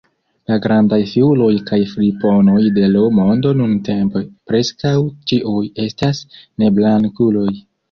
La 0.51 0.55
grandaj 0.61 0.97
fiuloj 1.09 1.49
kaj 1.67 1.77
friponoj 1.91 2.63
de 2.79 2.89
l’ 2.95 3.05
mondo 3.19 3.53
nuntempe 3.61 4.25
preskaŭ 4.53 4.97
ĉiuj 5.31 5.63
estas 5.87 6.25
neblankuloj. 6.65 7.49